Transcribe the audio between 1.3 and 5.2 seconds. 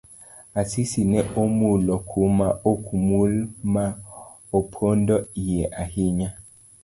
omulo kuma okmul ma opondo